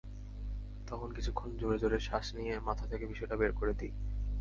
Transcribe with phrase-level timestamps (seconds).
[0.87, 3.93] তখন কিছুক্ষণ জোরে জোরে শ্বাস নিয়ে মাথা থেকে বিষয়টা বের করে দিই।